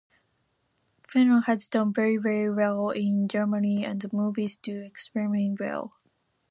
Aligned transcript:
Python 1.03 1.43
has 1.43 1.67
done 1.67 1.93
very, 1.93 2.17
very 2.17 2.51
well 2.51 2.89
in 2.89 3.27
Germany, 3.27 3.85
and 3.85 4.01
the 4.01 4.09
movies 4.11 4.55
do 4.57 4.81
extremely 4.81 5.55
well. 5.59 5.93